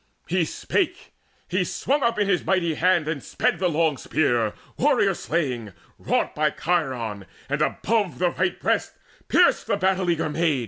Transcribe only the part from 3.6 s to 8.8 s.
long spear warrior slaying, wrought By Chiron, and above the right